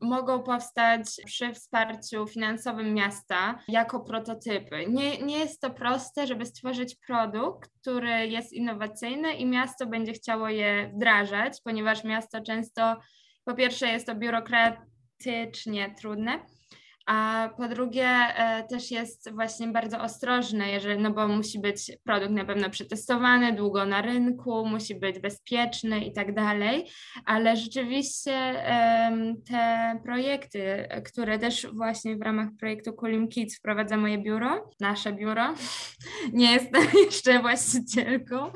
mogą 0.00 0.42
powstać 0.42 1.06
przy 1.26 1.52
wsparciu 1.52 2.26
finansowym 2.26 2.94
miasta 2.94 3.58
jako 3.68 4.00
prototypy. 4.00 4.86
Nie, 4.88 5.18
nie 5.18 5.38
jest 5.38 5.60
to 5.60 5.70
proste, 5.70 6.26
żeby 6.26 6.46
stworzyć 6.46 6.96
produkt, 7.06 7.70
który 7.80 8.26
jest 8.26 8.52
innowacyjny 8.52 9.32
i 9.32 9.46
miasto 9.46 9.86
będzie 9.86 10.12
chciało 10.12 10.48
je 10.48 10.90
wdrażać, 10.94 11.60
ponieważ 11.64 12.04
miasto 12.04 12.40
często 12.40 12.96
po 13.44 13.54
pierwsze 13.54 13.88
jest 13.88 14.06
to 14.06 14.14
biurokratycznie 14.14 15.94
trudne, 15.98 16.38
a 17.06 17.50
po 17.56 17.68
drugie 17.68 18.08
e, 18.08 18.64
też 18.68 18.90
jest 18.90 19.32
właśnie 19.32 19.68
bardzo 19.68 20.00
ostrożny, 20.00 20.70
jeżeli, 20.70 21.02
no 21.02 21.10
bo 21.10 21.28
musi 21.28 21.58
być 21.58 21.92
produkt 22.04 22.32
na 22.32 22.44
pewno 22.44 22.70
przetestowany 22.70 23.52
długo 23.52 23.86
na 23.86 24.02
rynku, 24.02 24.66
musi 24.66 24.94
być 24.94 25.18
bezpieczny 25.18 26.04
i 26.04 26.12
tak 26.12 26.34
dalej, 26.34 26.90
ale 27.24 27.56
rzeczywiście 27.56 28.64
te 29.48 30.00
projekty, 30.04 30.88
które 31.04 31.38
też 31.38 31.66
właśnie 31.72 32.16
w 32.16 32.22
ramach 32.22 32.48
projektu 32.58 32.92
Coolim 32.92 33.28
Kids 33.28 33.58
wprowadza 33.58 33.96
moje 33.96 34.18
biuro, 34.18 34.70
nasze 34.80 35.12
biuro, 35.12 35.54
nie 36.32 36.52
jestem 36.52 36.82
jeszcze 37.04 37.40
właścicielką, 37.40 38.50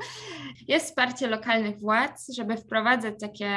jest 0.67 0.85
wsparcie 0.85 1.27
lokalnych 1.27 1.79
władz, 1.79 2.33
żeby 2.35 2.57
wprowadzać 2.57 3.13
takie 3.21 3.51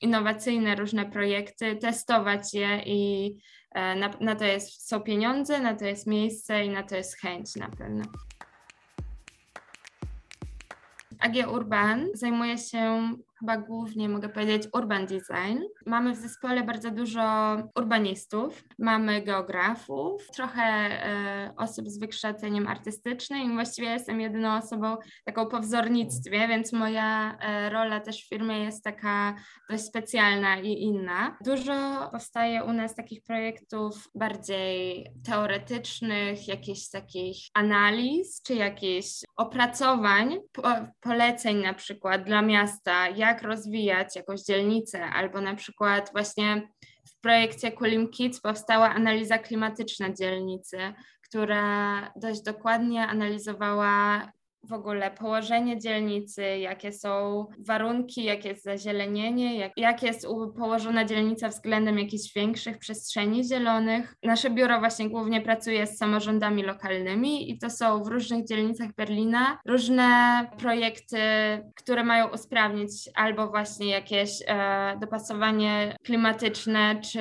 innowacyjne 0.00 0.74
różne 0.74 1.10
projekty, 1.10 1.76
testować 1.76 2.54
je 2.54 2.82
i 2.86 3.34
na, 3.76 4.10
na 4.20 4.36
to 4.36 4.44
jest, 4.44 4.88
są 4.88 5.00
pieniądze, 5.00 5.60
na 5.60 5.74
to 5.74 5.84
jest 5.84 6.06
miejsce 6.06 6.64
i 6.64 6.70
na 6.70 6.82
to 6.82 6.96
jest 6.96 7.16
chęć 7.16 7.56
na 7.56 7.68
pewno. 7.68 8.04
AG 11.18 11.50
Urban 11.52 12.06
zajmuje 12.14 12.58
się 12.58 13.12
chyba 13.40 13.56
głównie 13.56 14.08
mogę 14.08 14.28
powiedzieć 14.28 14.68
urban 14.72 15.06
design. 15.06 15.58
Mamy 15.86 16.12
w 16.12 16.16
zespole 16.16 16.62
bardzo 16.62 16.90
dużo 16.90 17.56
urbanistów, 17.74 18.64
mamy 18.78 19.22
geografów, 19.22 20.30
trochę 20.30 20.62
e, 20.62 21.54
osób 21.56 21.88
z 21.88 21.98
wykształceniem 21.98 22.66
artystycznym 22.66 23.54
właściwie 23.54 23.88
jestem 23.88 24.20
jedyną 24.20 24.56
osobą 24.56 24.96
taką 25.24 25.46
po 25.46 25.60
wzornictwie, 25.60 26.48
więc 26.48 26.72
moja 26.72 27.38
e, 27.38 27.70
rola 27.70 28.00
też 28.00 28.24
w 28.24 28.28
firmie 28.28 28.64
jest 28.64 28.84
taka 28.84 29.34
dość 29.70 29.84
specjalna 29.84 30.56
i 30.56 30.82
inna. 30.82 31.36
Dużo 31.44 32.08
powstaje 32.12 32.64
u 32.64 32.72
nas 32.72 32.94
takich 32.94 33.22
projektów 33.22 34.08
bardziej 34.14 35.06
teoretycznych, 35.24 36.48
jakichś 36.48 36.88
takich 36.90 37.36
analiz, 37.54 38.42
czy 38.42 38.54
jakichś 38.54 39.08
opracowań, 39.36 40.38
po, 40.52 40.62
poleceń 41.00 41.62
na 41.62 41.74
przykład 41.74 42.24
dla 42.24 42.42
miasta, 42.42 43.08
jak 43.26 43.42
rozwijać 43.42 44.16
jakąś 44.16 44.40
dzielnicę, 44.42 45.04
albo 45.04 45.40
na 45.40 45.54
przykład 45.54 46.10
właśnie 46.12 46.68
w 47.08 47.20
projekcie 47.20 47.72
Coolim 47.72 48.08
Kids 48.08 48.40
powstała 48.40 48.90
analiza 48.90 49.38
klimatyczna 49.38 50.12
dzielnicy, 50.12 50.78
która 51.22 52.12
dość 52.16 52.42
dokładnie 52.42 53.06
analizowała 53.06 54.22
w 54.68 54.72
ogóle 54.72 55.10
położenie 55.10 55.78
dzielnicy, 55.78 56.42
jakie 56.58 56.92
są 56.92 57.46
warunki, 57.58 58.24
jakie 58.24 58.48
jest 58.48 58.64
zazielenienie, 58.64 59.56
jak, 59.56 59.72
jak 59.76 60.02
jest 60.02 60.26
położona 60.56 61.04
dzielnica 61.04 61.48
względem 61.48 61.98
jakichś 61.98 62.34
większych 62.34 62.78
przestrzeni 62.78 63.44
zielonych. 63.44 64.14
Nasze 64.22 64.50
biuro 64.50 64.78
właśnie 64.78 65.10
głównie 65.10 65.40
pracuje 65.40 65.86
z 65.86 65.98
samorządami 65.98 66.62
lokalnymi 66.62 67.50
i 67.50 67.58
to 67.58 67.70
są 67.70 68.02
w 68.02 68.08
różnych 68.08 68.46
dzielnicach 68.46 68.94
Berlina 68.94 69.58
różne 69.66 70.06
projekty, 70.58 71.18
które 71.74 72.04
mają 72.04 72.28
usprawnić 72.28 72.90
albo 73.14 73.48
właśnie 73.48 73.90
jakieś 73.90 74.30
e, 74.46 74.96
dopasowanie 75.00 75.96
klimatyczne, 76.04 77.00
czy 77.00 77.20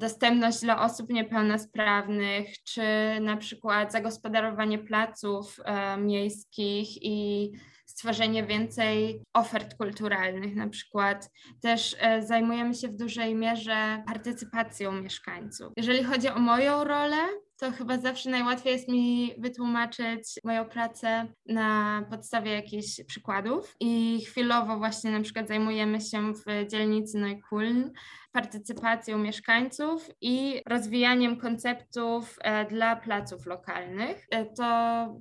dostępność 0.00 0.60
dla 0.60 0.82
osób 0.82 1.10
niepełnosprawnych, 1.10 2.62
czy 2.62 2.82
na 3.20 3.36
przykład 3.36 3.92
zagospodarowanie 3.92 4.78
placów 4.78 5.56
e, 5.64 5.96
miejskich 5.96 7.02
i 7.02 7.50
stworzenie 7.86 8.44
więcej 8.44 9.22
ofert 9.34 9.76
kulturalnych, 9.76 10.56
na 10.56 10.68
przykład. 10.68 11.30
Też 11.62 11.96
e, 12.00 12.22
zajmujemy 12.22 12.74
się 12.74 12.88
w 12.88 12.96
dużej 12.96 13.34
mierze 13.34 14.02
partycypacją 14.06 14.92
mieszkańców. 14.92 15.72
Jeżeli 15.76 16.04
chodzi 16.04 16.28
o 16.28 16.38
moją 16.38 16.84
rolę, 16.84 17.16
to 17.60 17.72
chyba 17.72 17.98
zawsze 17.98 18.30
najłatwiej 18.30 18.72
jest 18.72 18.88
mi 18.88 19.34
wytłumaczyć 19.38 20.22
moją 20.44 20.64
pracę 20.64 21.26
na 21.46 22.02
podstawie 22.10 22.52
jakichś 22.52 23.04
przykładów 23.06 23.76
i 23.80 24.20
chwilowo 24.26 24.76
właśnie 24.76 25.10
na 25.10 25.20
przykład 25.20 25.48
zajmujemy 25.48 26.00
się 26.00 26.32
w 26.34 26.70
dzielnicy 26.70 27.18
Neukölln 27.18 27.90
partycypacją 28.32 29.18
mieszkańców 29.18 30.10
i 30.20 30.62
rozwijaniem 30.66 31.36
konceptów 31.36 32.36
e, 32.40 32.64
dla 32.64 32.96
placów 32.96 33.46
lokalnych. 33.46 34.26
E, 34.30 34.46
to 34.46 34.64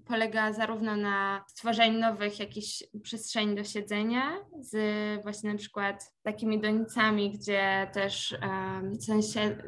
polega 0.06 0.54
zarówno 0.54 0.96
na 0.96 1.44
stworzeniu 1.48 2.00
nowych 2.00 2.40
jakichś 2.40 2.84
przestrzeni 3.04 3.56
do 3.56 3.64
siedzenia 3.64 4.38
z 4.60 4.78
właśnie 5.24 5.52
na 5.52 5.58
przykład 5.58 6.14
takimi 6.22 6.62
donicami, 6.62 7.32
gdzie 7.32 7.90
też 7.94 8.38
um, 8.42 8.98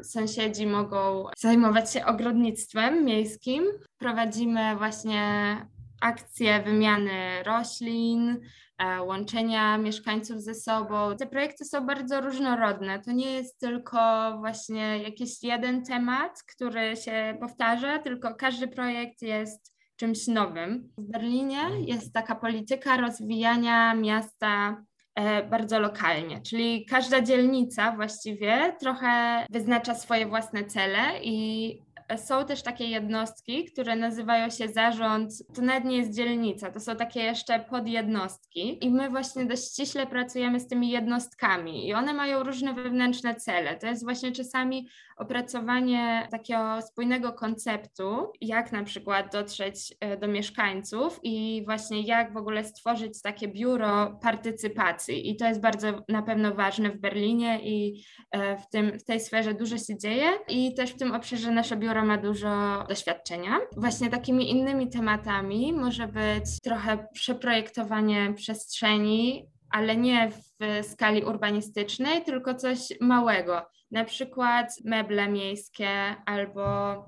sąsiedzi 0.02 0.66
mogą 0.66 1.24
zajmować 1.38 1.92
się 1.92 2.06
ogrodnictwem 2.06 2.61
miejskim. 3.04 3.64
Prowadzimy 3.98 4.76
właśnie 4.76 5.56
akcje 6.02 6.62
wymiany 6.62 7.42
roślin, 7.42 8.40
e, 8.78 9.02
łączenia 9.02 9.78
mieszkańców 9.78 10.42
ze 10.42 10.54
sobą. 10.54 11.16
Te 11.16 11.26
projekty 11.26 11.64
są 11.64 11.86
bardzo 11.86 12.20
różnorodne. 12.20 13.00
To 13.00 13.12
nie 13.12 13.32
jest 13.32 13.60
tylko 13.60 13.98
właśnie 14.38 14.98
jakiś 14.98 15.42
jeden 15.42 15.84
temat, 15.84 16.42
który 16.42 16.96
się 16.96 17.36
powtarza, 17.40 17.98
tylko 17.98 18.34
każdy 18.34 18.68
projekt 18.68 19.22
jest 19.22 19.72
czymś 19.96 20.26
nowym. 20.26 20.92
W 20.98 21.10
Berlinie 21.10 21.60
jest 21.86 22.12
taka 22.12 22.34
polityka 22.34 22.96
rozwijania 22.96 23.94
miasta 23.94 24.84
e, 25.14 25.42
bardzo 25.42 25.80
lokalnie, 25.80 26.40
czyli 26.40 26.86
każda 26.86 27.20
dzielnica 27.20 27.92
właściwie 27.96 28.76
trochę 28.80 29.46
wyznacza 29.50 29.94
swoje 29.94 30.26
własne 30.26 30.64
cele 30.64 31.22
i 31.22 31.78
są 32.18 32.44
też 32.44 32.62
takie 32.62 32.84
jednostki, 32.84 33.64
które 33.64 33.96
nazywają 33.96 34.50
się 34.50 34.68
zarząd, 34.68 35.32
to 35.54 35.62
nawet 35.62 35.84
nie 35.84 35.96
jest 35.96 36.16
dzielnica, 36.16 36.70
to 36.70 36.80
są 36.80 36.96
takie 36.96 37.20
jeszcze 37.20 37.60
podjednostki 37.60 38.84
i 38.84 38.90
my 38.90 39.10
właśnie 39.10 39.44
dość 39.44 39.64
ściśle 39.64 40.06
pracujemy 40.06 40.60
z 40.60 40.68
tymi 40.68 40.90
jednostkami 40.90 41.88
i 41.88 41.94
one 41.94 42.14
mają 42.14 42.42
różne 42.42 42.74
wewnętrzne 42.74 43.34
cele. 43.34 43.76
To 43.76 43.86
jest 43.86 44.04
właśnie 44.04 44.32
czasami 44.32 44.88
opracowanie 45.16 46.28
takiego 46.30 46.82
spójnego 46.82 47.32
konceptu, 47.32 48.32
jak 48.40 48.72
na 48.72 48.84
przykład 48.84 49.32
dotrzeć 49.32 49.94
e, 50.00 50.16
do 50.16 50.28
mieszkańców 50.28 51.20
i 51.22 51.62
właśnie 51.64 52.02
jak 52.02 52.32
w 52.32 52.36
ogóle 52.36 52.64
stworzyć 52.64 53.22
takie 53.22 53.48
biuro 53.48 54.18
partycypacji. 54.22 55.30
I 55.30 55.36
to 55.36 55.48
jest 55.48 55.60
bardzo 55.60 55.86
na 56.08 56.22
pewno 56.22 56.54
ważne 56.54 56.90
w 56.90 57.00
Berlinie 57.00 57.60
i 57.62 58.04
e, 58.30 58.56
w, 58.56 58.68
tym, 58.68 58.98
w 58.98 59.04
tej 59.04 59.20
sferze 59.20 59.54
dużo 59.54 59.78
się 59.78 59.98
dzieje 59.98 60.30
i 60.48 60.74
też 60.74 60.90
w 60.90 60.98
tym 60.98 61.12
obszarze 61.12 61.50
nasze 61.50 61.76
biuro 61.76 62.01
ma 62.04 62.18
dużo 62.18 62.84
doświadczenia. 62.88 63.58
Właśnie 63.76 64.10
takimi 64.10 64.50
innymi 64.50 64.90
tematami 64.90 65.72
może 65.72 66.08
być 66.08 66.60
trochę 66.62 67.06
przeprojektowanie 67.12 68.34
przestrzeni, 68.36 69.46
ale 69.70 69.96
nie 69.96 70.30
w 70.30 70.86
skali 70.86 71.24
urbanistycznej, 71.24 72.24
tylko 72.24 72.54
coś 72.54 72.78
małego 73.00 73.62
na 73.92 74.04
przykład 74.04 74.74
meble 74.84 75.28
miejskie 75.28 75.88
albo, 76.26 76.62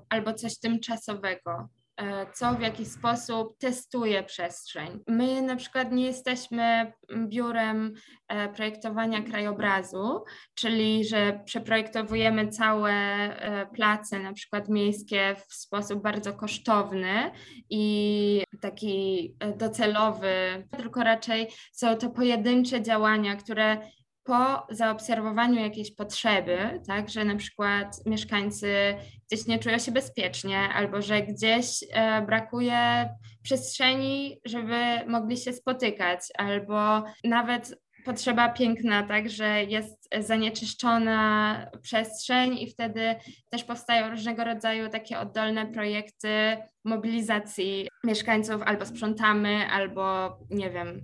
albo 0.09 0.33
coś 0.33 0.59
tymczasowego. 0.59 1.69
E, 1.97 2.25
co 2.33 2.53
w 2.53 2.61
jakiś 2.61 2.87
sposób 2.87 3.57
testuje 3.57 4.23
przestrzeń. 4.23 4.99
My 5.07 5.41
na 5.41 5.55
przykład 5.55 5.91
nie 5.91 6.05
jesteśmy 6.05 6.93
biurem 7.27 7.93
e, 8.27 8.49
projektowania 8.49 9.21
krajobrazu, 9.21 10.23
czyli 10.55 11.05
że 11.05 11.39
przeprojektowujemy 11.45 12.47
całe 12.47 12.91
e, 12.91 13.65
place, 13.65 14.19
na 14.19 14.33
przykład 14.33 14.69
miejskie, 14.69 15.35
w 15.47 15.53
sposób 15.53 16.01
bardzo 16.03 16.33
kosztowny 16.33 17.31
i 17.69 18.43
taki 18.61 19.35
docelowy, 19.57 20.67
tylko 20.77 21.03
raczej 21.03 21.47
są 21.71 21.95
to 21.95 22.09
pojedyncze 22.09 22.81
działania, 22.81 23.35
które 23.35 23.77
po 24.25 24.67
zaobserwowaniu 24.69 25.61
jakiejś 25.61 25.95
potrzeby, 25.95 26.81
tak, 26.87 27.09
że 27.09 27.25
na 27.25 27.35
przykład 27.35 28.05
mieszkańcy 28.05 28.95
gdzieś 29.27 29.47
nie 29.47 29.59
czują 29.59 29.79
się 29.79 29.91
bezpiecznie, 29.91 30.59
albo 30.59 31.01
że 31.01 31.21
gdzieś 31.21 31.67
e, 31.93 32.21
brakuje 32.21 33.09
przestrzeni, 33.43 34.39
żeby 34.45 34.75
mogli 35.07 35.37
się 35.37 35.53
spotykać, 35.53 36.19
albo 36.37 37.03
nawet 37.23 37.75
potrzeba 38.05 38.49
piękna, 38.49 39.03
tak, 39.03 39.29
że 39.29 39.63
jest 39.63 40.09
zanieczyszczona 40.19 41.57
przestrzeń 41.81 42.57
i 42.57 42.69
wtedy 42.69 43.15
też 43.49 43.63
powstają 43.63 44.09
różnego 44.09 44.43
rodzaju 44.43 44.89
takie 44.89 45.19
oddolne 45.19 45.65
projekty 45.65 46.57
mobilizacji 46.83 47.87
mieszkańców, 48.03 48.61
albo 48.61 48.85
sprzątamy, 48.85 49.67
albo 49.71 50.37
nie 50.49 50.69
wiem, 50.69 51.01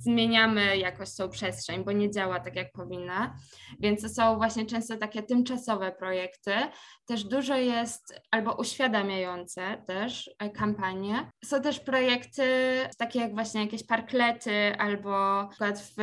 zmieniamy 0.00 0.76
jakoś 0.78 1.16
tą 1.16 1.28
przestrzeń, 1.28 1.84
bo 1.84 1.92
nie 1.92 2.10
działa 2.10 2.40
tak, 2.40 2.56
jak 2.56 2.72
powinna. 2.72 3.34
Więc 3.80 4.02
to 4.02 4.08
są 4.08 4.36
właśnie 4.36 4.66
często 4.66 4.96
takie 4.96 5.22
tymczasowe 5.22 5.92
projekty. 5.92 6.52
Też 7.06 7.24
dużo 7.24 7.56
jest 7.56 8.20
albo 8.30 8.54
uświadamiające 8.54 9.82
też 9.86 10.30
e, 10.38 10.50
kampanie. 10.50 11.30
Są 11.44 11.62
też 11.62 11.80
projekty 11.80 12.42
takie 12.98 13.20
jak 13.20 13.34
właśnie 13.34 13.60
jakieś 13.60 13.86
parklety 13.86 14.76
albo 14.78 15.10
na 15.10 15.48
przykład 15.48 15.80
w 15.80 16.02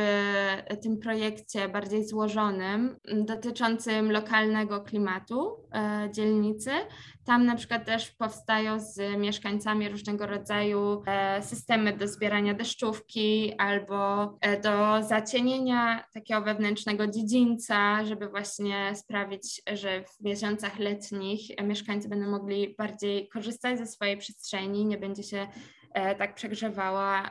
tym 0.82 0.98
projekcie 0.98 1.68
bardziej 1.68 2.08
złożonym 2.08 2.96
dotyczącym 3.04 4.12
lokalnego 4.12 4.80
klimatu 4.80 5.68
e, 5.74 6.08
dzielnicy. 6.12 6.70
Tam 7.28 7.46
na 7.46 7.56
przykład 7.56 7.86
też 7.86 8.10
powstają 8.10 8.80
z 8.80 9.18
mieszkańcami 9.18 9.88
różnego 9.88 10.26
rodzaju 10.26 11.02
e, 11.06 11.42
systemy 11.42 11.96
do 11.96 12.08
zbierania 12.08 12.54
deszczówki 12.54 13.54
albo 13.58 14.24
e, 14.40 14.60
do 14.60 15.02
zacienienia 15.08 16.04
takiego 16.14 16.42
wewnętrznego 16.42 17.06
dziedzińca, 17.06 18.04
żeby 18.04 18.28
właśnie 18.28 18.94
sprawić, 18.94 19.62
że 19.72 20.04
w 20.04 20.24
miesiącach 20.24 20.78
letnich 20.78 21.40
mieszkańcy 21.62 22.08
będą 22.08 22.30
mogli 22.30 22.74
bardziej 22.78 23.28
korzystać 23.28 23.78
ze 23.78 23.86
swojej 23.86 24.16
przestrzeni, 24.16 24.86
nie 24.86 24.98
będzie 24.98 25.22
się 25.22 25.46
e, 25.94 26.14
tak 26.14 26.34
przegrzewała, 26.34 27.30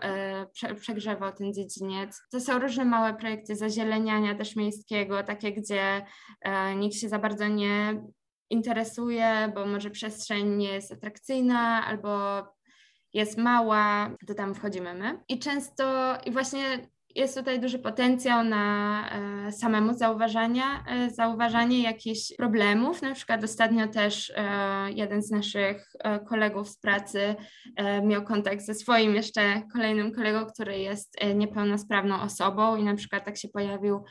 prze, 0.54 0.76
przegrzewał 0.76 1.32
ten 1.34 1.54
dziedziniec. 1.54 2.22
To 2.32 2.40
są 2.40 2.60
różne 2.60 2.86
małe 2.86 3.14
projekty 3.14 3.56
zazieleniania 3.56 4.36
też 4.36 4.56
miejskiego, 4.56 5.24
takie, 5.24 5.52
gdzie 5.54 6.06
nikt 6.76 6.96
się 6.96 7.10
za 7.10 7.20
bardzo 7.20 7.48
nie 7.48 8.02
interesuje, 8.50 9.52
bo 9.56 9.66
może 9.66 9.90
przestrzeń 9.90 10.56
nie 10.56 10.74
jest 10.74 10.92
atrakcyjna 10.92 11.86
albo 11.86 12.44
jest 13.14 13.38
mała, 13.38 14.16
to 14.28 14.34
tam 14.34 14.56
wchodzimy 14.56 14.94
my. 14.94 15.20
I 15.30 15.40
często, 15.40 16.18
i 16.26 16.32
właśnie 16.32 16.88
jest 17.18 17.38
tutaj 17.38 17.60
duży 17.60 17.80
potencjał 17.80 18.44
na 18.44 19.10
e, 19.10 19.52
samemu 19.52 19.94
zauważania, 19.94 20.84
e, 20.88 21.10
zauważanie 21.10 21.84
jakichś 21.84 22.34
problemów. 22.38 23.02
Na 23.02 23.14
przykład 23.14 23.44
ostatnio 23.44 23.88
też 23.88 24.34
e, 24.36 24.92
jeden 24.92 25.22
z 25.22 25.32
naszych 25.32 25.92
e, 26.00 26.20
kolegów 26.20 26.70
z 26.70 26.80
pracy 26.80 27.36
e, 27.76 28.02
miał 28.02 28.24
kontakt 28.24 28.62
ze 28.62 28.74
swoim 28.74 29.16
jeszcze 29.16 29.62
kolejnym 29.74 30.12
kolegą, 30.12 30.46
który 30.46 30.80
jest 30.80 31.16
e, 31.22 31.36
niepełnosprawną 31.36 32.22
osobą 32.22 32.76
i 32.76 32.84
na 32.84 32.96
przykład 32.96 33.26
tak 33.26 33.38
się 33.38 33.48
pojawił 33.48 34.04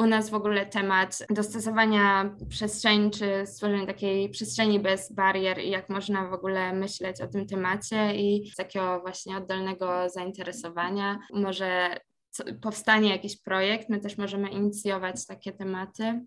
u 0.00 0.06
nas 0.06 0.30
w 0.30 0.34
ogóle 0.34 0.66
temat 0.66 1.18
dostosowania 1.30 2.30
przestrzeni, 2.48 3.10
czy 3.10 3.46
stworzenia 3.46 3.86
takiej 3.86 4.30
przestrzeni 4.30 4.80
bez 4.80 5.12
barier 5.12 5.58
i 5.58 5.70
jak 5.70 5.88
można 5.88 6.28
w 6.28 6.32
ogóle 6.32 6.72
myśleć 6.72 7.20
o 7.20 7.26
tym 7.26 7.46
temacie 7.46 8.14
i 8.14 8.50
z 8.50 8.56
takiego 8.56 9.00
właśnie 9.00 9.36
oddolnego 9.36 10.08
zainteresowania. 10.08 11.18
Może 11.32 11.96
powstanie 12.62 13.10
jakiś 13.10 13.42
projekt, 13.42 13.88
my 13.88 14.00
też 14.00 14.18
możemy 14.18 14.50
inicjować 14.50 15.26
takie 15.26 15.52
tematy. 15.52 16.26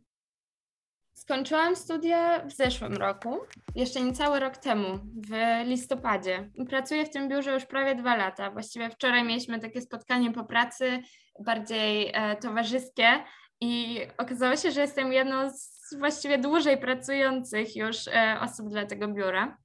Skończyłam 1.13 1.75
studia 1.75 2.45
w 2.45 2.51
zeszłym 2.51 2.93
roku, 2.93 3.37
jeszcze 3.75 4.01
niecały 4.01 4.39
rok 4.39 4.57
temu, 4.57 4.99
w 5.29 5.31
listopadzie. 5.65 6.49
Pracuję 6.69 7.05
w 7.05 7.09
tym 7.09 7.29
biurze 7.29 7.53
już 7.53 7.65
prawie 7.65 7.95
dwa 7.95 8.15
lata. 8.15 8.51
Właściwie 8.51 8.89
wczoraj 8.89 9.23
mieliśmy 9.23 9.59
takie 9.59 9.81
spotkanie 9.81 10.31
po 10.31 10.43
pracy, 10.43 11.01
bardziej 11.39 12.11
e, 12.13 12.35
towarzyskie, 12.35 13.23
i 13.61 14.01
okazało 14.17 14.55
się, 14.55 14.71
że 14.71 14.81
jestem 14.81 15.13
jedną 15.13 15.49
z 15.49 15.73
właściwie 15.99 16.37
dłużej 16.37 16.77
pracujących 16.77 17.75
już 17.75 18.07
e, 18.07 18.37
osób 18.41 18.69
dla 18.69 18.85
tego 18.85 19.07
biura. 19.07 19.57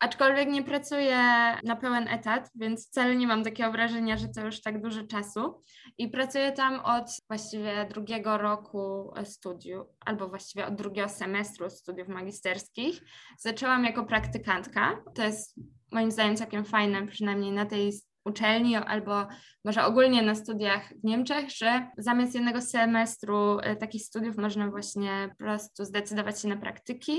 Aczkolwiek 0.00 0.48
nie 0.48 0.62
pracuję 0.62 1.18
na 1.64 1.76
pełen 1.76 2.08
etat, 2.08 2.50
więc 2.54 2.88
wcale 2.88 3.16
nie 3.16 3.26
mam 3.26 3.44
takiego 3.44 3.72
wrażenia, 3.72 4.16
że 4.16 4.28
to 4.28 4.44
już 4.44 4.60
tak 4.60 4.82
dużo 4.82 5.06
czasu. 5.06 5.62
I 5.98 6.08
pracuję 6.08 6.52
tam 6.52 6.80
od 6.80 7.06
właściwie 7.28 7.86
drugiego 7.90 8.38
roku 8.38 9.14
studiów, 9.24 9.86
albo 10.00 10.28
właściwie 10.28 10.66
od 10.66 10.74
drugiego 10.74 11.08
semestru 11.08 11.70
studiów 11.70 12.08
magisterskich. 12.08 13.00
Zaczęłam 13.38 13.84
jako 13.84 14.04
praktykantka. 14.04 15.02
To 15.14 15.22
jest 15.22 15.60
moim 15.92 16.10
zdaniem 16.10 16.36
całkiem 16.36 16.64
fajne, 16.64 17.06
przynajmniej 17.06 17.52
na 17.52 17.66
tej 17.66 17.92
uczelni 18.26 18.76
albo 18.76 19.26
może 19.64 19.84
ogólnie 19.84 20.22
na 20.22 20.34
studiach 20.34 20.88
w 20.88 21.04
Niemczech, 21.04 21.50
że 21.50 21.90
zamiast 21.98 22.34
jednego 22.34 22.62
semestru 22.62 23.58
e, 23.58 23.76
takich 23.76 24.02
studiów 24.02 24.36
można 24.36 24.70
właśnie 24.70 25.28
po 25.30 25.44
prostu 25.44 25.84
zdecydować 25.84 26.40
się 26.40 26.48
na 26.48 26.56
praktyki 26.56 27.18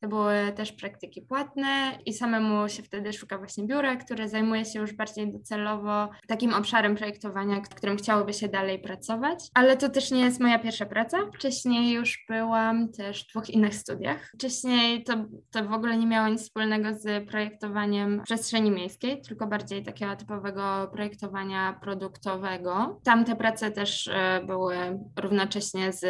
To 0.00 0.08
były 0.08 0.52
też 0.56 0.72
praktyki 0.72 1.22
płatne 1.22 1.98
i 2.06 2.12
samemu 2.12 2.68
się 2.68 2.82
wtedy 2.82 3.12
szuka 3.12 3.38
właśnie 3.38 3.66
biura, 3.66 3.96
które 3.96 4.28
zajmuje 4.28 4.64
się 4.64 4.80
już 4.80 4.92
bardziej 4.92 5.32
docelowo 5.32 6.08
takim 6.28 6.54
obszarem 6.54 6.96
projektowania, 6.96 7.60
którym 7.60 7.96
chciałoby 7.96 8.32
się 8.32 8.48
dalej 8.48 8.78
pracować. 8.78 9.38
Ale 9.54 9.76
to 9.76 9.88
też 9.88 10.10
nie 10.10 10.20
jest 10.20 10.40
moja 10.40 10.58
pierwsza 10.58 10.86
praca. 10.86 11.18
Wcześniej 11.34 11.92
już 11.92 12.24
byłam 12.28 12.92
też 12.92 13.24
w 13.24 13.30
dwóch 13.30 13.50
innych 13.50 13.74
studiach. 13.74 14.30
Wcześniej 14.34 15.04
to, 15.04 15.14
to 15.50 15.64
w 15.64 15.72
ogóle 15.72 15.96
nie 15.96 16.06
miało 16.06 16.28
nic 16.28 16.42
wspólnego 16.42 16.94
z 16.94 17.28
projektowaniem 17.28 18.22
przestrzeni 18.24 18.70
miejskiej, 18.70 19.22
tylko 19.22 19.46
bardziej 19.46 19.82
takiego 19.82 20.16
typowego 20.16 20.90
projektowania 20.92 21.78
produktowego. 21.82 23.00
Tamte 23.04 23.36
prace 23.36 23.70
też 23.70 24.08
e, 24.08 24.40
były 24.46 24.76
równocześnie 25.16 25.92
z, 25.92 26.00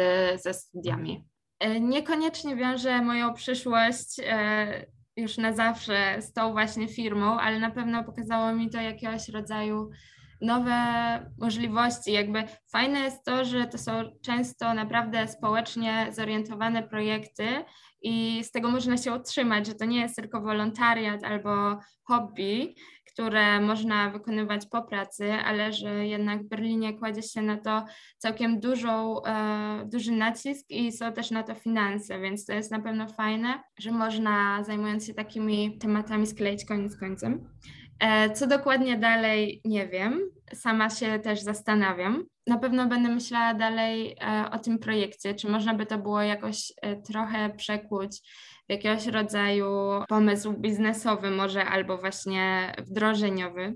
ze 0.41 0.53
studiami. 0.53 1.29
E, 1.59 1.79
niekoniecznie 1.79 2.55
wiążę 2.55 3.01
moją 3.01 3.33
przyszłość 3.33 4.19
e, 4.23 4.85
już 5.15 5.37
na 5.37 5.53
zawsze 5.53 6.21
z 6.21 6.33
tą 6.33 6.51
właśnie 6.51 6.87
firmą, 6.87 7.39
ale 7.39 7.59
na 7.59 7.71
pewno 7.71 8.03
pokazało 8.03 8.53
mi 8.53 8.69
to 8.69 8.81
jakiegoś 8.81 9.29
rodzaju 9.29 9.89
nowe 10.41 10.75
możliwości. 11.37 12.11
Jakby 12.11 12.43
fajne 12.71 12.99
jest 12.99 13.25
to, 13.25 13.45
że 13.45 13.67
to 13.67 13.77
są 13.77 13.91
często 14.21 14.73
naprawdę 14.73 15.27
społecznie 15.27 16.07
zorientowane 16.11 16.83
projekty 16.83 17.47
i 18.01 18.43
z 18.43 18.51
tego 18.51 18.69
można 18.69 18.97
się 18.97 19.13
utrzymać, 19.13 19.67
że 19.67 19.75
to 19.75 19.85
nie 19.85 20.01
jest 20.01 20.15
tylko 20.15 20.41
wolontariat 20.41 21.23
albo 21.23 21.79
hobby, 22.03 22.75
które 23.19 23.61
można 23.61 24.09
wykonywać 24.09 24.65
po 24.65 24.81
pracy, 24.81 25.31
ale 25.33 25.73
że 25.73 26.07
jednak 26.07 26.43
w 26.43 26.47
Berlinie 26.47 26.93
kładzie 26.93 27.21
się 27.21 27.41
na 27.41 27.57
to 27.57 27.85
całkiem 28.17 28.59
dużą, 28.59 29.23
e, 29.23 29.85
duży 29.85 30.11
nacisk 30.11 30.65
i 30.69 30.91
są 30.91 31.13
też 31.13 31.31
na 31.31 31.43
to 31.43 31.55
finanse, 31.55 32.19
więc 32.19 32.45
to 32.45 32.53
jest 32.53 32.71
na 32.71 32.79
pewno 32.79 33.07
fajne, 33.07 33.63
że 33.79 33.91
można 33.91 34.63
zajmując 34.63 35.07
się 35.07 35.13
takimi 35.13 35.77
tematami 35.77 36.27
skleić 36.27 36.65
koniec 36.65 36.97
końcem. 36.97 37.49
E, 37.99 38.29
co 38.29 38.47
dokładnie 38.47 38.97
dalej, 38.97 39.61
nie 39.65 39.87
wiem. 39.87 40.19
Sama 40.53 40.89
się 40.89 41.19
też 41.19 41.41
zastanawiam. 41.41 42.25
Na 42.49 42.57
pewno 42.57 42.87
będę 42.87 43.09
myślała 43.09 43.53
dalej 43.53 44.15
e, 44.21 44.51
o 44.51 44.59
tym 44.59 44.79
projekcie, 44.79 45.35
czy 45.35 45.49
można 45.49 45.73
by 45.73 45.85
to 45.85 45.97
było 45.97 46.21
jakoś 46.21 46.73
e, 46.81 46.95
trochę 46.95 47.49
przekuć 47.49 48.17
w 48.67 48.71
jakiegoś 48.71 49.07
rodzaju 49.07 49.67
pomysł 50.07 50.53
biznesowy, 50.53 51.31
może 51.31 51.65
albo 51.65 51.97
właśnie 51.97 52.73
wdrożeniowy. 52.77 53.75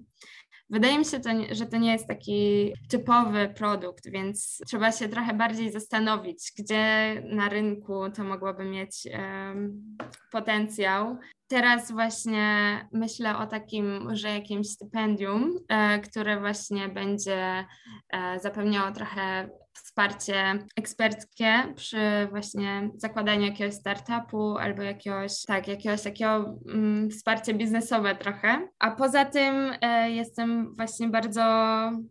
Wydaje 0.70 1.00
mi 1.00 1.06
się, 1.06 1.20
to, 1.20 1.30
że 1.52 1.66
to 1.66 1.78
nie 1.78 1.92
jest 1.92 2.08
taki 2.08 2.74
typowy 2.90 3.54
produkt, 3.56 4.10
więc 4.10 4.62
trzeba 4.68 4.92
się 4.92 5.10
trochę 5.10 5.34
bardziej 5.34 5.72
zastanowić, 5.72 6.52
gdzie 6.60 7.14
na 7.26 7.50
rynku 7.50 8.10
to 8.16 8.24
mogłoby 8.24 8.66
mieć 8.66 9.08
um, 9.14 9.98
potencjał. 10.32 11.18
Teraz 11.48 11.92
właśnie 11.92 12.80
myślę 12.94 13.38
o 13.38 13.48
takim, 13.48 14.16
że 14.16 14.30
jakimś 14.30 14.68
stypendium, 14.68 15.60
e, 15.70 16.00
które 16.00 16.40
właśnie 16.40 16.90
będzie 16.90 17.66
e, 18.10 18.40
zapewniało 18.40 18.92
trochę 18.92 19.50
wsparcie 19.74 20.66
eksperckie 20.76 21.74
przy 21.76 22.28
właśnie 22.30 22.90
zakładaniu 22.96 23.46
jakiegoś 23.46 23.74
startupu 23.74 24.58
albo 24.58 24.82
jakiegoś, 24.82 25.42
tak, 25.48 25.68
jakiegoś 25.68 26.02
takiego 26.02 26.60
mm, 26.70 27.10
wsparcie 27.10 27.54
biznesowe 27.54 28.16
trochę. 28.16 28.68
A 28.80 28.92
poza 28.92 29.26
tym 29.26 29.72
e, 29.82 30.12
jestem 30.12 30.76
właśnie 30.76 31.08
bardzo 31.08 31.42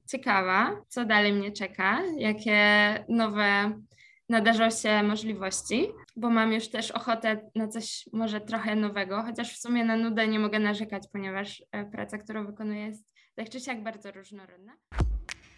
ciekawa, 0.08 0.76
co 0.88 1.04
dalej 1.04 1.32
mnie 1.32 1.52
czeka, 1.52 2.02
jakie 2.18 2.64
nowe 3.08 3.72
nadarzą 4.28 4.70
się 4.70 5.02
możliwości, 5.02 5.88
bo 6.16 6.30
mam 6.30 6.52
już 6.52 6.68
też 6.68 6.90
ochotę 6.90 7.50
na 7.54 7.68
coś 7.68 8.08
może 8.12 8.40
trochę 8.40 8.76
nowego, 8.76 9.22
chociaż 9.22 9.54
w 9.54 9.60
sumie 9.60 9.84
na 9.84 9.96
nudę 9.96 10.28
nie 10.28 10.38
mogę 10.38 10.58
narzekać, 10.58 11.02
ponieważ 11.12 11.62
e, 11.72 11.84
praca, 11.84 12.18
którą 12.18 12.46
wykonuję 12.46 12.86
jest 12.86 13.04
tak 13.34 13.50
czy 13.50 13.60
siak 13.60 13.82
bardzo 13.82 14.12
różnorodna. 14.12 14.72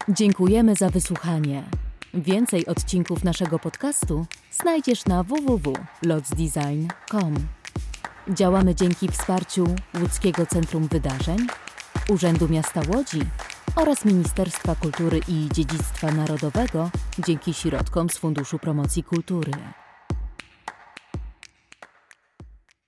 Dziękujemy 0.09 0.75
za 0.75 0.89
wysłuchanie. 0.89 1.63
Więcej 2.13 2.65
odcinków 2.65 3.23
naszego 3.23 3.59
podcastu 3.59 4.25
znajdziesz 4.51 5.05
na 5.05 5.23
www.lotsdesign.com. 5.23 7.35
Działamy 8.29 8.75
dzięki 8.75 9.07
wsparciu 9.07 9.65
Łódzkiego 10.01 10.45
Centrum 10.45 10.87
Wydarzeń, 10.87 11.37
Urzędu 12.09 12.49
Miasta 12.49 12.81
Łodzi 12.93 13.21
oraz 13.75 14.05
Ministerstwa 14.05 14.75
Kultury 14.75 15.19
i 15.27 15.49
Dziedzictwa 15.53 16.11
Narodowego 16.11 16.89
dzięki 17.19 17.53
środkom 17.53 18.09
z 18.09 18.17
Funduszu 18.17 18.59
Promocji 18.59 19.03
Kultury. 19.03 19.51